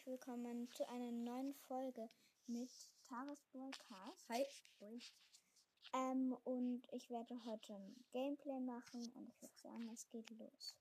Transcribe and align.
herzlich 0.00 0.18
willkommen 0.18 0.70
zu 0.72 0.88
einer 0.88 1.12
neuen 1.12 1.52
Folge 1.54 2.08
mit 2.46 2.70
Taras 3.04 3.44
Broadcast. 3.52 4.28
Hi. 4.30 4.46
Ähm, 5.92 6.34
und 6.44 6.82
ich 6.92 7.10
werde 7.10 7.34
heute 7.44 7.74
ein 7.74 8.04
Gameplay 8.10 8.60
machen 8.60 9.12
und 9.12 9.28
ich 9.28 9.42
würde 9.42 9.58
sagen, 9.58 9.90
es 9.92 10.08
geht 10.08 10.30
los. 10.30 10.74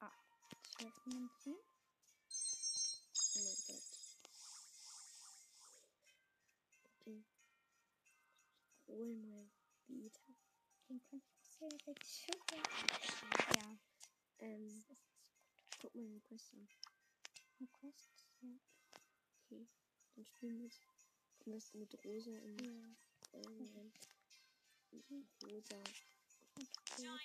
ah, 0.01 0.13
zwölf 0.77 1.07
Münzen. 1.07 1.57
Oh 1.57 1.70
Den 10.91 11.01
könnte 11.05 11.25
ich 11.29 11.39
auch 11.39 11.45
sehr 11.61 11.71
richtig 11.87 12.11
schön. 12.11 12.41
Ja, 13.55 13.79
Ähm, 14.41 14.85
das 14.89 14.99
guck 15.81 15.95
mal 15.95 16.09
den 16.09 16.21
Quest 16.25 16.53
an. 16.55 16.69
eine 17.61 17.69
Quest. 17.69 18.27
Ja. 18.41 18.49
Okay. 19.45 19.69
Dann 20.17 20.27
spielen 20.27 20.59
wir 20.59 20.69
am 21.47 21.53
besten 21.53 21.79
mit 21.79 21.95
Rosa 22.05 22.33
und 22.33 22.61
ja. 22.61 22.73
ähm, 23.35 23.57
Rosa. 23.57 23.83
Und 24.91 25.29
Rosa. 25.45 25.81
Das 26.59 26.69
das 26.89 27.05
hello. 27.05 27.19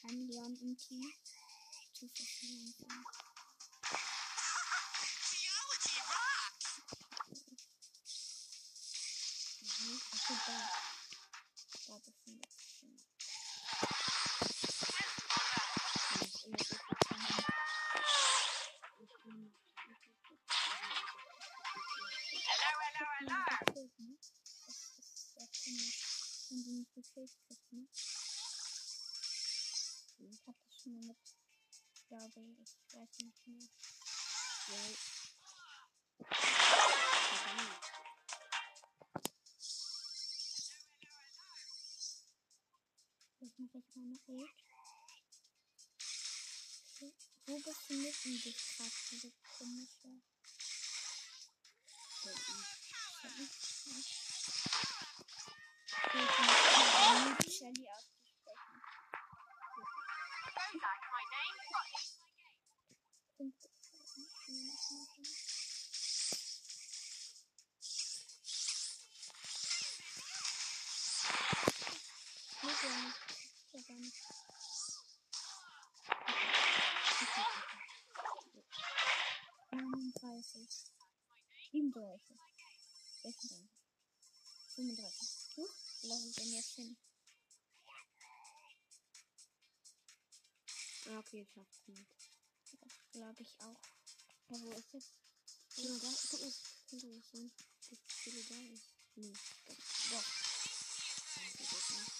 kein 0.00 0.26
Leon 0.28 0.56
im 0.62 0.78
Team. 0.78 1.12
Verschiedenen 2.08 2.74
sind. 2.78 3.06
Geology 5.30 5.98
rocks. 6.10 6.70
Mhm. 9.62 10.00
Achso, 10.12 10.34
da. 10.46 10.58
Da 11.86 11.94
jemand. 12.26 12.46
Das 16.12 16.20
ist 16.20 16.22
immer 16.22 16.28
so 16.28 16.50
gut 16.50 16.60
zu 16.66 16.74
haben. 16.78 17.32
Ich 19.00 19.14
bin- 19.24 19.54
Hello, 22.32 22.70
hello, 22.82 23.06
hello. 23.16 23.90
Ne? 23.98 24.16
Das 24.66 24.76
ist 24.98 25.34
sehr 25.34 25.48
komisch, 25.64 25.98
wenn 26.50 26.62
die 26.64 26.70
nicht 26.72 26.94
gekillt 26.94 27.32
kriegt, 27.46 27.72
ne? 27.72 27.82
Ich 30.18 30.40
hab 30.46 30.56
das 30.64 30.82
schon 30.82 30.94
mal 30.94 31.04
mit, 31.06 31.18
glaube 32.12 32.40
ich, 32.60 32.60
ich 32.60 32.92
weiß 32.92 33.08
nicht 33.20 33.46
mehr. 33.46 33.68
Verdammt. 37.28 37.68
Jetzt 43.40 43.58
mache 43.58 43.78
ich 43.78 43.96
meine 43.96 44.18
Ult. 44.26 44.50
Okay. 46.94 47.12
Wo 47.46 47.58
befindet 47.58 48.14
sich 48.14 48.76
gerade 48.76 48.90
diese 49.10 49.32
komische? 49.56 50.08
Unten. 52.24 52.62
Da 53.22 53.28
ist 53.28 53.86
was. 53.86 54.06
Okay, 56.04 56.22
ich 56.22 57.38
nicht 57.38 57.58
Shelly 57.58 57.86
auszusprechen. 57.88 58.82
Nicht. 63.42 63.68
Neununddreißig. 79.70 80.68
Siebenunddreißig. 81.70 82.38
Sechsunddreißig. 83.22 83.70
Fünfunddreißig. 84.74 85.56
Wo 85.56 86.08
lasse 86.08 86.28
ich 86.28 86.34
denn 86.36 86.52
jetzt 86.52 86.74
hin? 86.74 86.96
Ah, 91.06 91.18
okay, 91.18 91.42
ich 91.42 91.50
schaff's 91.52 91.82
nicht. 91.88 92.31
Glaube 93.12 93.42
ich 93.42 93.60
auch. 93.60 93.80
Ja, 94.48 94.60
wo 94.60 94.70
ist 94.72 94.92
jetzt? 94.94 95.12
Guck 95.74 95.84
mal, 95.84 95.98
da, 96.00 96.08
guck 96.08 96.32
mal, 96.32 96.62
das 96.90 97.92
ist. 97.92 98.12
Nee, 99.16 99.32
das 99.66 99.76
Doch. 100.10 100.24
das 101.34 101.52
geht 101.52 101.72
jetzt 101.72 101.90
nicht. 101.90 102.12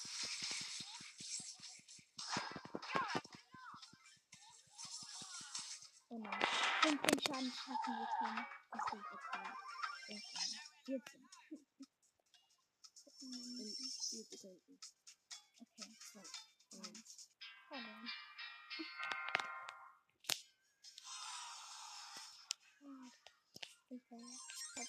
Oh 6.11 6.19
nein. 6.19 6.41
15 6.83 7.21
Schaden 7.21 7.53
schaffen 7.53 7.95
wir 7.97 8.09
können. 8.19 8.47
Achso, 8.71 8.97
okay. 8.97 9.49
Irgendwann. 10.09 10.61
14. 10.85 11.22
Und 11.22 11.22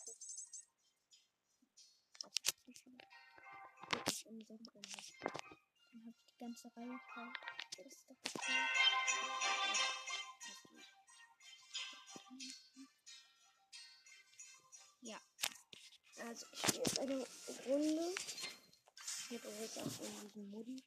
Das 3.82 4.02
ist 4.06 4.24
drin. 4.24 4.46
Dann 4.48 4.60
habe 4.74 4.80
ich 4.88 5.12
die 5.92 6.38
ganze 6.40 6.72
Reihe 6.74 6.98
voll. 7.12 7.32
Das 7.76 7.86
ist 7.86 8.08
doch 8.08 8.16
okay. 8.34 8.64
Ja. 15.02 15.20
Also, 16.24 16.46
ich 16.50 16.60
spiele 16.60 16.78
jetzt 16.78 16.98
eine 16.98 17.26
Runde. 17.66 18.14
Mit 19.28 19.44
Rosa 19.44 19.82
und 19.82 20.22
diesem 20.22 20.50
Modi. 20.50 20.82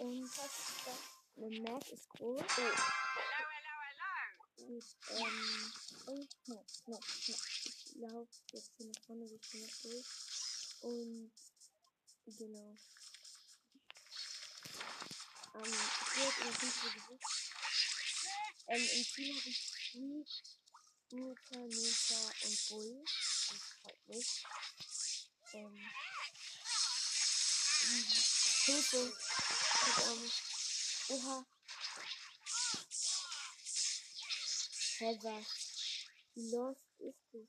Und 0.00 0.30
eine 1.36 1.60
Map 1.60 1.86
ist 1.92 2.08
groß. 2.08 2.40
Oh, 2.40 2.46
Hello, 2.56 2.74
hello, 3.52 3.74
hello. 3.84 4.66
und, 4.66 4.84
ähm, 5.10 5.72
oh, 6.06 6.26
no, 6.46 6.54
no, 6.54 6.64
no. 6.86 7.00
Ich 7.26 7.36
laufe 7.96 8.30
jetzt 8.52 8.70
hier 8.78 8.86
nach 8.86 9.02
vorne 9.04 9.30
Richtung 9.30 9.60
nach 9.60 9.76
durch. 9.82 10.06
Und, 10.80 11.32
genau. 12.24 12.76
Ähm, 15.54 15.64
ich 15.64 16.16
werde 16.16 16.48
in 16.48 16.54
fünf 16.54 16.82
gesucht. 16.94 17.24
Ähm, 18.68 18.88
im 18.94 19.04
Team 19.04 19.36
habe 19.36 19.48
ich 19.50 19.60
Free, 19.92 20.24
Nurka, 21.10 21.58
Nurka 21.58 22.20
und 22.46 22.68
Bull. 22.70 23.04
Das 23.04 23.60
freut 23.82 24.08
mich. 24.08 24.46
Ähm, 25.52 25.90
Hilfe. 28.66 29.12
Oha. 31.08 31.46
Heather. 34.98 35.46
Wie 36.34 36.50
lost 36.50 36.84
ist 36.98 37.34
es? 37.34 37.48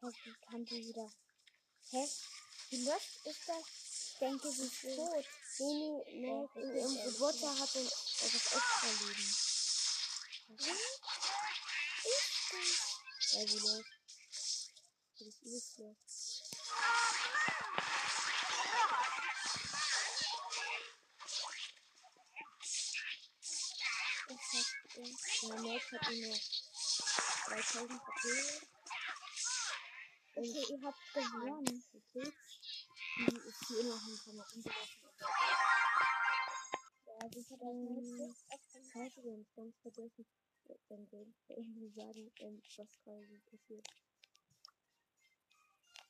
Hä, 0.00 0.64
die 0.64 0.86
wieder? 0.88 1.12
Hä? 1.90 2.08
Wie 2.70 2.84
lost 2.84 3.26
ist 3.26 3.48
das? 3.48 3.66
Ich 4.12 4.18
denke, 4.18 4.50
sie 4.50 4.64
ist 4.64 4.96
tot. 4.96 5.26
Nee, 5.58 6.04
nee, 6.06 6.48
in 6.54 6.76
ihrem 6.76 6.96
Roboter 6.96 7.58
hat 7.58 7.74
er 7.74 7.84
das 7.84 8.34
extra 8.34 8.90
Leben. 9.00 9.36
Was 10.48 10.66
ist 12.06 12.52
das? 12.52 12.70
Ja, 13.32 13.40
wie 13.48 13.58
lost. 13.58 13.90
Das 15.18 15.28
ist 15.28 15.42
übelst 15.42 15.78
lost. 15.78 16.31
Hat, 24.92 24.98
äh, 24.98 25.48
mein 25.48 25.62
Mate 25.62 26.00
hat 26.00 26.10
nur 26.10 26.28
noch 26.28 26.40
3000 27.46 28.00
HP. 28.02 28.28
Okay, 30.34 30.64
ihr 30.70 30.82
habt 30.82 31.14
gewonnen. 31.14 31.84
Okay. 31.92 32.32
Die 33.18 33.36
ist 33.48 33.66
hier 33.68 33.80
immer 33.80 33.94
noch 33.94 34.08
ein 34.08 34.18
paar 34.24 34.34
Mal. 34.34 34.46
Ja, 37.06 37.14
Also 37.20 37.38
ich 37.40 37.50
habe 37.50 37.64
Ähm, 37.64 38.34
das 38.48 38.92
Scheiße, 38.92 39.22
wir 39.22 39.38
es 39.38 39.54
ganz 39.54 39.76
vergessen, 39.80 40.26
Gameplay 41.08 41.62
zu 41.74 41.88
sagen, 41.94 42.32
ähm, 42.40 42.62
was 42.76 43.00
gerade 43.04 43.26
so 43.26 43.38
passiert. 43.50 43.86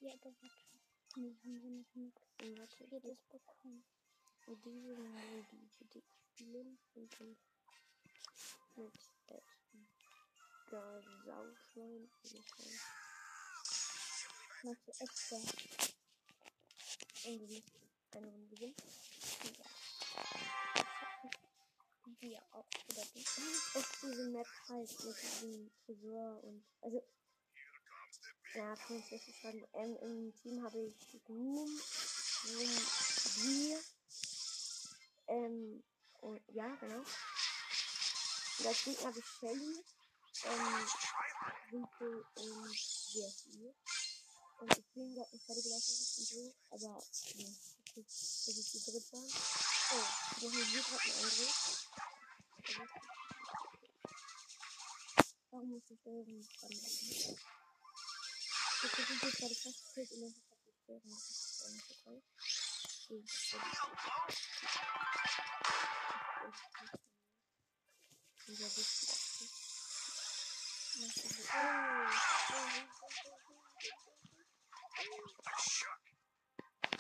Ja, 0.01 0.13
aber 0.15 0.33
warte. 0.41 0.73
Nee, 1.17 1.37
haben 1.43 1.63
wir 1.63 1.71
nicht 1.71 1.95
mit 1.95 2.15
Und 2.43 2.59
warte, 2.59 2.85
ich 2.85 2.89
viertes 2.89 3.19
bekommen. 3.29 3.85
Und 4.47 4.65
diese 4.65 4.97
Mal 4.97 5.47
die 5.51 6.03
spielen 6.35 6.79
und 6.95 7.21
dann 7.21 7.37
mit. 8.77 8.93
Gar 10.71 11.03
Sauschwein. 11.25 12.11
Sauschwein. 12.23 12.81
Machst 14.63 14.87
du 14.87 14.93
extra? 15.01 15.37
Musst 17.25 17.63
eine 18.13 18.27
Runde 18.27 18.49
gewinnen. 18.49 18.77
Wir 22.21 22.43
auch. 22.53 22.67
Oder 22.91 23.05
du? 23.15 23.79
Auf 23.79 24.01
diese 24.03 24.29
Map 24.31 24.47
heißt 24.69 25.05
mit 25.05 25.17
diesem 25.23 25.71
Tresor 25.85 26.45
und 26.45 26.65
also 26.81 27.03
ja, 28.55 28.77
kann 28.77 28.99
ich 28.99 29.11
nicht 29.11 29.27
beschreiben. 29.27 29.65
Ähm, 29.73 29.97
Im 30.03 30.35
Team 30.37 30.63
habe 30.63 30.79
ich 30.79 30.95
Ruhm, 31.27 31.81
Ruhm, 32.47 32.71
Bier, 33.37 33.81
ähm, 35.29 35.83
und, 36.21 36.41
ja, 36.49 36.75
genau. 36.77 37.03
Und 38.63 38.69
als 38.69 38.85
Gegner 38.85 39.09
habe 39.09 39.19
ich 39.19 39.27
Shelly, 39.27 39.85
ähm, 40.45 40.87
Rico 41.73 42.25
und 42.37 42.77
Jesse. 43.11 43.75
Und 44.61 44.79
ich 44.79 44.87
bin 44.95 45.15
gerade 45.17 45.31
nicht 45.33 45.45
fertig 45.47 45.65
gelaufen 45.65 45.91
und 45.91 46.27
so, 46.29 46.55
aber, 46.71 47.03
nee, 47.35 47.57
okay, 47.81 48.03
das 48.07 48.47
ist 48.47 48.75
die 48.75 48.85
dritte. 48.85 49.17
Oh, 49.17 50.07
wir 50.39 50.49
haben 50.49 50.65
hier 50.65 50.81
gerade 50.81 51.03
einen 51.03 51.25
Angriff. 51.25 51.89
Warum 55.51 55.69
muss 55.71 55.91
ich 55.91 55.99
Steuerung 55.99 56.39
nicht 56.39 56.63
dran? 56.63 56.71
Ich 56.71 56.81
versuche 58.79 59.27
jetzt 59.27 59.39
gerade 59.39 59.57
fast 59.57 59.83
viel 59.93 60.07
und 60.13 60.21
dann 60.23 60.35
hat 60.37 60.45
das 60.87 61.65
auch 61.65 61.71
nicht 61.73 61.89
so 61.89 61.95
toll. 62.05 62.23
Okay, 63.11 63.23
das 63.27 63.35
ist 66.95 67.02
Dieser 68.49 68.67
wichtig. 68.77 69.09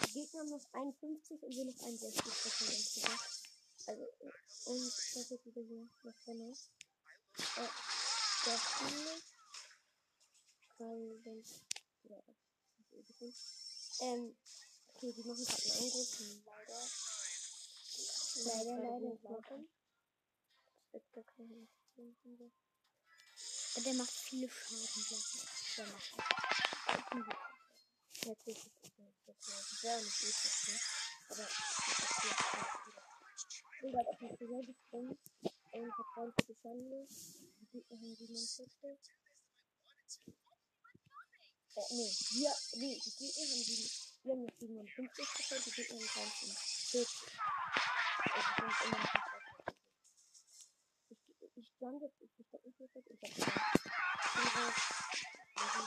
Die 0.05 0.13
Gegner 0.13 0.45
noch 0.45 0.65
51 0.73 1.43
und 1.43 1.55
wir 1.55 1.65
noch 1.65 1.83
61 1.83 2.23
Prozent. 2.23 3.21
Also, 3.87 4.05
und 4.67 4.87
das 4.87 5.31
ist 5.31 5.47
wieder 5.47 5.63
hier 5.63 5.89
nach 6.05 6.17
vorne. 6.25 6.57
Äh, 7.57 7.69
der 8.47 8.59
Spiele. 8.59 9.23
Weil, 10.79 11.25
wenn, 11.25 11.45
ja, 12.05 12.23
das 12.91 13.21
ist 13.21 14.01
eh. 14.01 14.05
Ähm, 14.05 14.37
okay, 14.89 15.13
die 15.13 15.23
machen 15.23 15.45
gerade 15.45 15.63
einen 15.63 15.83
Angriff, 15.83 16.21
leider. 16.45 16.89
Leider, 18.45 18.77
leider, 18.83 19.19
leider. 19.23 19.82
Wird 20.93 21.13
gar 21.13 21.25
keine 21.25 21.55
Investition 21.55 22.17
von 22.23 22.37
so. 22.37 22.53
Aber 23.75 23.85
der 23.85 23.95
macht 23.95 24.11
viele 24.11 24.49
Schaden, 24.51 25.05
glaube 25.07 25.23
ich. 25.25 25.77
Der 25.77 25.87
macht 25.87 26.13
das. 26.13 26.33
Natürlich 28.25 28.65
ist 28.67 28.77
das 28.83 28.99
nicht 28.99 29.19
so. 29.27 29.33
Das 29.33 29.83
wäre 29.83 30.03
nicht 30.03 30.23
üblich, 30.23 30.69
ne? 30.69 30.81
Aber 31.31 31.43
das 31.43 31.51
ist 31.51 32.25
jetzt 32.25 32.45
Ich 33.49 33.81
bin 33.81 33.93
gerade 33.93 34.09
auf 34.11 34.19
den 34.19 34.37
Friseur 34.37 34.63
gesprungen. 34.63 35.11
Und 35.11 35.19
ich 35.43 35.53
hab 35.81 36.15
43 36.15 36.57
Schande. 36.63 37.07
Die 37.09 37.67
Gegner 37.73 37.97
haben 37.97 38.17
47. 38.17 38.73
Äh, 41.75 41.81
nee, 41.91 42.13
wir, 42.33 42.53
nee, 42.75 43.01
die 43.01 43.11
Gegner 43.17 43.45
haben 43.49 43.65
die, 43.65 43.91
wir 44.23 44.33
haben 44.33 44.45
noch 44.45 44.59
57 44.59 45.27
Prozent, 45.35 45.67
die 45.67 45.71
Gegner 45.71 45.97
haben 45.97 46.33
43. 46.93 47.09
Also 48.25 48.49
sind 48.61 48.85
immer 48.85 48.99
noch 48.99 49.32
nicht. 51.91 52.15
Ich, 52.21 52.31
ich 52.39 52.47
stand 52.47 52.69
jetzt, 52.69 52.69
ich 52.69 52.69
verstecke 52.69 52.69
mich 52.69 52.79
jetzt, 52.79 52.97
ich 52.97 53.05
hab 53.05 53.35
gesagt, 53.35 54.77
also, 55.57 55.81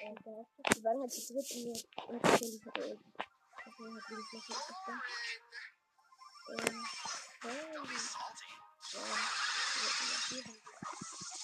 äh, 0.00 0.84
waren 0.84 1.00
halt 1.00 1.12
zu 1.12 1.32
dritt 1.32 1.50
in 1.52 1.72
der, 1.72 1.82
und 2.08 2.22
tatsächlich 2.22 2.64
hatte 2.66 2.80
ich, 2.80 2.98
das 3.64 3.80
war 3.80 3.88
halt 3.88 4.04
ich 4.10 4.80
da. 4.86 4.94
Ähm, 6.50 6.84
ja, 7.42 7.50
ja, 7.50 7.60
ja, 7.60 9.04
ja, 10.30 10.44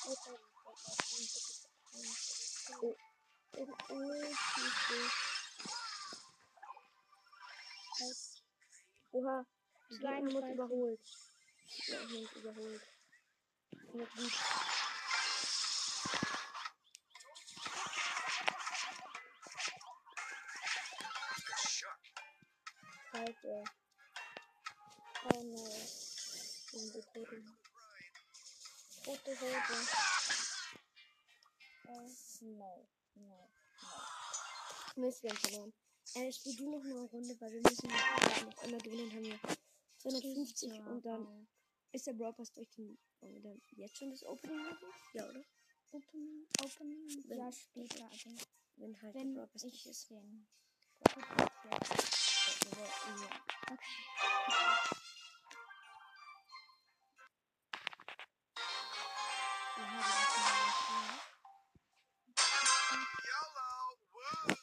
oh, 0.06 0.16
oh, 0.26 0.38
oh, 3.56 3.74
oh, 3.88 4.04
halt, 7.98 8.42
oha, 9.12 9.46
die 9.90 9.96
uns 9.96 10.00
32. 10.00 10.54
überholt. 10.54 11.00
Haben 11.92 12.16
uns 12.16 12.32
überholt. 12.32 12.95
Ja, 13.92 14.04
gut. 14.04 14.32
Scheiße. 23.12 23.64
Oh. 25.24 25.56
Wir 26.72 26.80
sind 26.80 26.94
die 26.94 27.00
Toten. 27.00 27.58
Tote 29.04 29.40
Hose. 29.40 30.06
Äh, 31.88 32.44
no, 32.44 32.88
no, 33.14 33.24
no. 33.26 33.50
Mist, 34.96 35.22
wir 35.22 35.30
haben 35.30 35.38
verloren. 35.38 35.72
Äh, 36.14 36.32
spiel 36.32 36.56
du 36.56 36.70
noch 36.70 36.84
eine 36.84 37.00
Runde, 37.02 37.40
weil 37.40 37.52
wir 37.52 37.60
müssen 37.62 37.88
noch 37.88 38.44
noch 38.44 38.62
einmal 38.62 38.80
gewinnen, 38.80 39.10
haben 39.12 39.24
wir 39.24 39.38
250 39.98 40.72
und 40.72 41.04
dann 41.04 41.48
ist 41.92 42.06
der 42.06 42.12
Brawl 42.12 42.32
Pass 42.34 42.52
durch 42.52 42.70
den, 42.70 42.98
wollen 43.20 43.34
wir 43.34 43.42
dann 43.42 43.62
jetzt 43.76 43.96
schon 43.96 44.10
das 44.10 44.24
Opening 44.24 44.56
machen? 44.62 44.86
Ja, 45.14 45.28
oder? 45.28 45.44
Open, 45.92 46.46
open, 46.62 47.24
Wenn- 47.28 47.38
ja, 47.38 47.52
später, 47.52 48.04
aber 48.04 48.36
Wenn 48.76 49.00
halt 49.02 49.14
wenn 49.14 49.34
der 49.34 49.40
Brawl 49.40 49.48
Pass 49.48 49.64
ich 49.64 49.82
durch 49.84 49.96
ist. 49.96 50.10
den. 50.10 50.46
Ja. 51.04 51.78
Das 62.34 62.90
mal 62.90 63.06
YOLO! 63.28 63.70
Woo! 64.12 64.54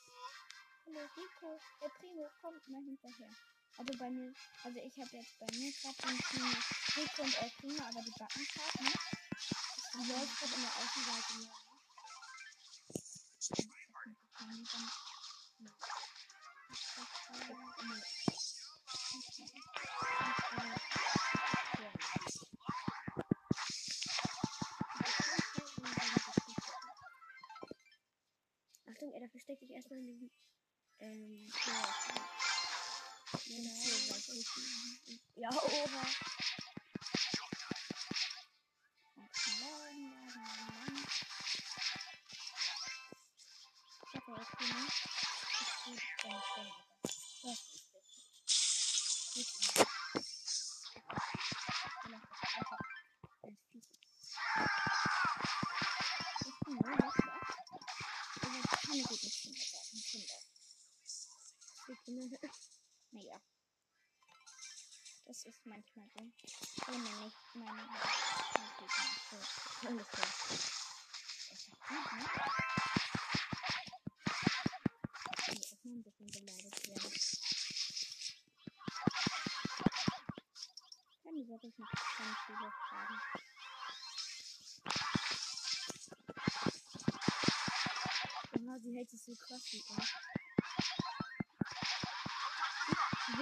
Hallo 0.85 1.01
Rico, 1.17 1.59
der 1.81 1.89
Primo 1.89 2.29
kommt 2.41 2.67
mal 2.69 2.81
hinterher. 2.83 3.29
Also 3.75 3.97
bei 3.97 4.09
mir, 4.09 4.33
also 4.63 4.79
ich 4.79 4.99
habe 4.99 5.17
jetzt 5.17 5.39
bei 5.39 5.47
mir 5.57 5.71
gerade 5.71 5.95
den 6.03 6.19
Team 6.29 6.55
Rico 6.95 7.23
und 7.23 7.41
El 7.41 7.49
Primo, 7.59 7.83
aber 7.83 8.01
die 8.01 8.11
backen 8.11 8.47
gerade, 8.53 8.83
ne? 8.83 8.91
Die 9.93 10.11
läuft 10.11 10.39
gerade 10.39 10.53
in 10.55 10.61
der 10.61 10.75
Außenseite 10.77 11.33
mehr. 11.39 11.63
Achtung, 28.85 29.13
er 29.13 29.19
da 29.21 29.27
versteckt 29.29 29.59
sich 29.61 29.71
erstmal 29.71 29.99
in 29.99 30.05
diesem. 30.05 30.31
Ähm, 30.99 31.51
ja, 31.65 32.52
Genau, 33.33 33.71
weiß 34.09 34.29
ich. 34.29 34.47
Ja, 35.35 35.49
oha. 35.49 36.05
Ich 44.05 44.19
habe 44.19 44.39
jetzt 44.39 44.57
gemacht. 44.57 44.93
Ich 45.59 45.67
bin 45.85 45.95
ganz 46.23 46.43
schnell. 46.45 46.71
Das 47.43 47.59
ist 49.35 49.59
besser. 49.59 49.87
Gut. 53.41 53.57
Ich 56.45 56.57
bin 56.65 56.75
nur 56.75 56.95
noch 56.95 57.15
da. 57.15 57.33
Ich 58.43 58.81
kann 58.81 59.01
gut 59.03 59.21
nicht 59.23 59.39
finden. 59.41 59.61
Ich 61.89 61.99
bin 62.05 62.15
nur 62.15 62.27
noch 62.29 62.37
da. 62.39 62.52
Das 65.45 65.55
ist 65.55 65.65
manchmal 65.65 66.07
so. 66.07 66.19
Wenn 66.87 67.03
man 67.03 67.23
nicht 67.25 67.35
mein, 67.55 67.75
Gegner 68.79 69.09
so. 69.29 69.37
Ist 71.51 71.69
gut, 71.81 72.11
ne? 72.13 72.25
Ich 75.41 75.53
muss 75.53 75.73
auch 75.73 75.83
mal 75.83 75.95
ein 75.95 76.03
bisschen 76.03 76.27
beleidigt 76.27 76.87
werden. 76.87 77.11
Kann 81.23 81.35
dieser 81.35 81.55
ich 81.61 81.77
noch 81.77 81.91
keine 82.15 82.35
Schule 82.45 82.71
fragen. 82.87 83.17
Aha, 88.55 88.79
sie 88.79 88.95
hält 88.95 89.09
sich 89.09 89.21
so 89.21 89.35
krass 89.35 89.73
mit 89.73 89.89
an. 89.89 90.32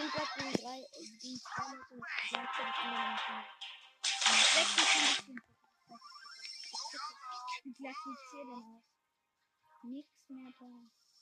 Sind 0.01 0.13
gerade 0.13 0.33
gegen 0.35 0.53
drei, 0.53 0.79
äh, 0.79 1.05
gegen 1.21 1.39
zwei 1.41 1.75
Leute 1.75 1.93
und 1.93 2.01
gleichzeitig 2.29 2.75
immer 2.85 3.05
noch 3.11 3.29
nicht. 3.29 3.51
Wie 7.63 7.73
klassifiziert 7.73 8.47
denn 8.47 8.63
aus? 8.65 8.81
Nix 9.83 10.09
mehr 10.29 10.51
da. 10.59 10.65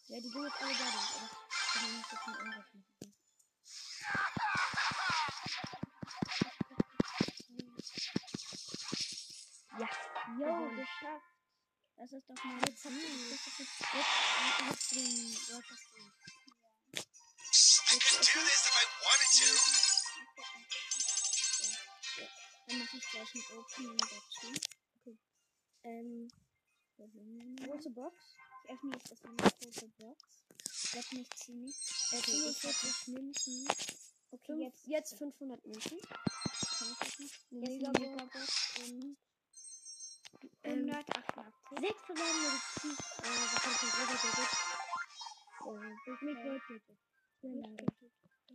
Ja, 0.07 0.21
die 0.21 0.29
gehen 0.31 0.43
jetzt 0.45 0.61
alle 0.61 0.73
da 0.75 0.85
aber 0.85 0.95
ich 0.95 1.73
kann 1.73 1.91
nicht 1.91 2.09
so 2.09 2.15
viel 2.23 2.35
Angriff 2.39 2.73
machen. 2.73 3.13
Ja, 9.77 9.89
Jo, 10.39 10.69
geschafft. 10.69 11.25
Das 11.97 12.13
ist 12.13 12.29
doch 12.29 12.43
mal 12.45 12.61
Jetzt 12.65 12.85
haben 12.85 12.95
wir 12.95 13.29
das 13.29 13.45
ist 13.45 13.59
jetzt, 13.59 13.81
jetzt, 13.93 14.13
jetzt 14.69 14.91
den 14.95 15.35
Broadcast 15.49 15.85
durch. 15.91 16.18
I 16.18 16.18
could 18.19 18.27
do 18.35 18.39
this 18.43 18.67
if 18.67 18.75
I 18.75 18.85
wanted 19.07 19.31
to. 19.39 19.47
Dann 22.67 22.79
mache 22.79 22.97
ich 22.97 23.07
gleich 23.11 23.31
ein 23.33 23.43
Opening 23.57 23.97
dazu. 23.97 24.51
Ähm, 25.83 26.27
Große 27.65 27.89
Box. 27.91 28.35
Ich 28.65 28.71
öffne 28.71 28.91
jetzt 28.93 29.09
erstmal 29.11 29.33
eine 29.39 29.49
große 29.51 29.87
Box. 29.97 30.19
Sag 30.65 31.11
nicht 31.13 31.37
ziemlich. 31.37 31.75
äh, 32.11 32.17
Okay, 32.17 32.31
45 32.31 33.07
Münzen. 33.07 33.67
Okay, 34.31 34.53
jetzt 34.63 34.85
jetzt 34.85 35.17
500 35.17 35.65
Münzen. 35.65 35.99
das 36.01 37.39
Megabox. 37.51 37.99
Megabox 37.99 38.69
und 38.79 39.17
Ähm, 40.63 40.89
188. 40.89 41.79
Sechs 41.79 42.01
verbleibende 42.05 42.49
Medizin. 42.49 42.91
Äh, 42.91 43.23
was 43.23 43.63
kommt 43.63 43.77
von 43.77 43.89
Roger 43.95 44.19
David? 44.23 44.51
Äh, 45.65 46.11
ich 46.11 46.21
mich 46.21 46.37
heute 46.37 46.61
bitte. 46.67 46.97
Ja, 47.41 47.53
leider. 47.53 47.85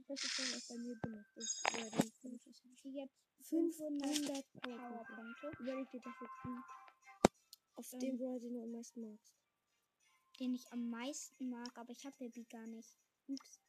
Das 0.06 0.22
ist 0.22 0.38
das, 0.38 0.54
was 0.54 0.68
bei 0.68 0.76
mir 0.78 0.94
benutzt 0.96 1.36
ist. 1.36 1.62
Ja, 1.72 1.88
dann 1.90 2.10
fünf. 2.20 2.42
Okay, 2.46 2.90
jetzt 2.90 3.16
500 3.48 4.52
Powerpunkte. 4.52 5.50
Ich 5.52 5.90
dir 5.90 6.00
dafür 6.00 6.28
kriegen. 6.42 6.64
Auf 7.76 7.92
Ähm. 7.94 7.98
den 8.00 8.18
Brawler, 8.18 8.40
den 8.40 8.54
du 8.54 8.62
am 8.62 8.72
meisten 8.72 9.00
magst. 9.00 9.32
den 10.40 10.54
ich 10.54 10.70
am 10.72 10.90
meisten 10.90 11.48
mag, 11.50 11.76
aber 11.78 11.92
ich 11.92 12.04
habe 12.04 12.16
Baby 12.18 12.44
gar 12.44 12.66
nicht. 12.66 12.98
Ups. 13.28 13.60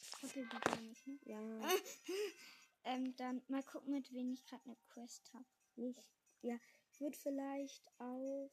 Ich 0.00 0.22
habe 0.22 0.32
Baby 0.34 0.58
gar 0.60 0.80
nicht, 0.80 1.06
ne? 1.06 1.18
Ja, 1.24 1.40
Ähm, 2.84 3.14
dann 3.16 3.42
mal 3.48 3.62
gucken, 3.64 3.92
mit 3.92 4.10
wem 4.12 4.32
ich 4.32 4.44
gerade 4.46 4.64
eine 4.64 4.76
Quest 4.88 5.34
habe. 5.34 5.44
nicht. 5.76 6.00
Ja, 6.40 6.56
ich 6.92 7.00
würde 7.00 7.18
vielleicht 7.18 7.84
auf. 7.98 8.52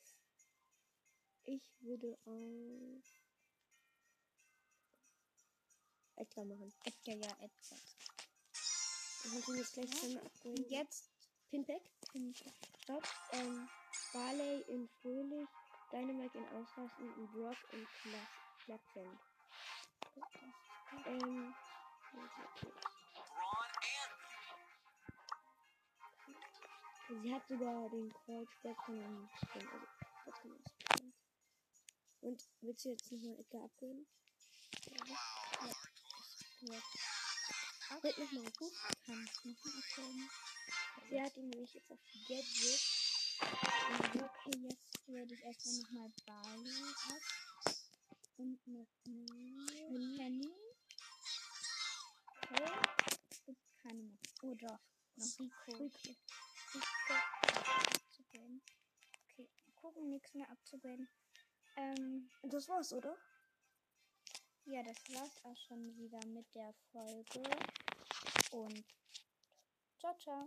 Ich 1.43 1.63
würde 1.79 2.17
auf. 2.25 3.24
Edgar 6.17 6.45
machen. 6.45 6.73
Edgar, 6.83 7.15
ja, 7.15 7.29
Edgar. 7.39 7.79
Ich 9.23 9.31
muss 9.31 9.47
ihn 9.47 9.55
jetzt 9.57 9.73
gleich 9.73 9.89
Ja. 9.89 9.99
zweimal 9.99 10.25
upgraden. 10.25 10.57
Und 10.63 10.69
jetzt 10.71 11.09
Pinpack. 11.49 11.81
ich 12.13 12.45
Stopp. 12.83 13.03
Ähm, 13.31 13.67
Barley 14.13 14.61
in 14.67 14.87
Fröhlich, 15.01 15.47
Dynamite 15.91 16.37
in 16.37 16.45
Ausrasten 16.49 17.13
und 17.13 17.31
Brock 17.33 17.57
in 17.73 17.87
Klackband. 18.65 19.19
Ähm, 21.05 21.53
sie 27.21 27.33
hat 27.33 27.47
sogar 27.47 27.89
den 27.89 28.11
Kreuzberg 28.13 28.77
von 28.85 28.95
dem 28.99 29.29
Spring. 29.37 29.67
Also, 29.69 29.85
das 30.25 30.35
kann 30.41 30.49
man 30.51 30.59
ausprobieren. 30.63 31.13
Und 32.21 32.49
willst 32.61 32.85
du 32.85 32.89
jetzt 32.89 33.11
nochmal 33.11 33.39
Edgar 33.39 33.63
upgraden? 33.65 34.07
Ja. 36.67 36.81
Red 38.03 38.17
nochmal 38.17 38.47
auf. 38.47 38.71
kann 39.05 39.23
ich 39.23 39.45
noch 39.45 39.65
mal 39.65 39.73
abholen. 39.77 40.29
Sie 41.09 41.21
hat 41.21 41.37
ihn 41.37 41.49
nämlich 41.49 41.73
jetzt 41.73 41.91
auf 41.91 41.99
Gadget. 42.27 42.81
Okay, 44.15 44.57
jetzt 44.63 45.07
werde 45.07 45.33
ich 45.35 45.43
erstmal 45.43 45.75
nochmal 45.81 46.11
Barley 46.25 46.81
ab. 47.09 47.75
Und 48.37 48.67
noch 48.67 48.87
Penny. 50.17 50.51
Okay. 52.41 52.71
Gibt 53.45 53.59
keine 53.83 54.03
mehr. 54.03 54.17
Oh 54.41 54.55
doch. 54.55 54.79
Noch 55.15 55.39
Rico. 55.39 55.77
Rico. 55.77 56.15
abzugraden. 57.93 58.61
Okay, 59.29 59.49
gucken, 59.75 60.09
nichts 60.09 60.33
mehr 60.33 60.49
abzugraden. 60.49 61.07
Ähm, 61.77 62.29
Und 62.41 62.53
das 62.53 62.67
war's, 62.67 62.91
oder? 62.93 63.15
Ja, 64.65 64.83
das 64.83 64.97
war's 65.13 65.43
auch 65.43 65.57
schon 65.67 65.95
wieder 65.97 66.19
mit 66.27 66.45
der 66.55 66.73
Folge. 66.91 67.43
Und 68.51 68.83
ciao, 69.99 70.15
ciao. 70.17 70.43